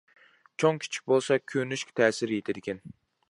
[0.63, 2.85] چوڭ كىچىك بولسا كۆرۈنۈشكە تەسىر يېتىدىكەن.